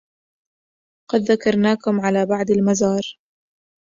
[1.11, 3.17] قد ذكرناكم على بعد المزار